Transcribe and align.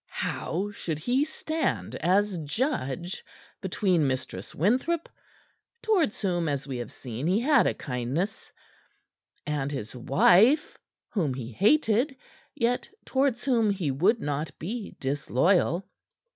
How 0.09 0.71
should 0.71 0.97
he 0.97 1.23
stand 1.23 1.93
as 1.97 2.39
judge 2.39 3.23
between 3.61 4.07
Mistress 4.07 4.55
Winthrop 4.55 5.07
towards 5.83 6.19
whom, 6.23 6.49
as 6.49 6.65
we 6.67 6.77
have 6.77 6.89
seen, 6.91 7.27
he 7.27 7.39
had 7.41 7.67
a 7.67 7.75
kindness 7.75 8.51
and 9.45 9.71
his 9.71 9.95
wife, 9.95 10.75
whom 11.11 11.35
he 11.35 11.51
hated, 11.51 12.17
yet 12.55 12.89
towards 13.05 13.45
whom 13.45 13.69
he 13.69 13.91
would 13.91 14.19
not 14.19 14.57
be 14.57 14.95
disloyal? 14.99 15.87